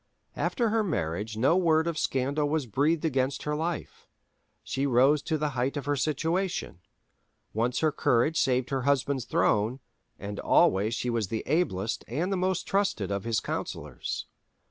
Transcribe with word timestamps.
After 0.35 0.69
her 0.69 0.83
marriage 0.83 1.37
no 1.37 1.55
word 1.55 1.85
of 1.85 1.95
scandal 1.95 2.49
was 2.49 2.65
breathed 2.65 3.05
against 3.05 3.43
her 3.43 3.55
life. 3.55 4.07
She 4.63 4.87
rose 4.87 5.21
to 5.21 5.37
the 5.37 5.49
height 5.49 5.77
of 5.77 5.85
her 5.85 5.95
situation: 5.95 6.79
once 7.53 7.81
her 7.81 7.91
courage 7.91 8.39
saved 8.41 8.71
her 8.71 8.81
husband's 8.81 9.25
throne, 9.25 9.79
and 10.17 10.39
always 10.39 10.95
she 10.95 11.11
was 11.11 11.27
the 11.27 11.43
ablest 11.45 12.03
and 12.07 12.33
the 12.33 12.35
most 12.35 12.63
trusted 12.63 13.11
of 13.11 13.25
his 13.25 13.39
councillors. 13.39 14.25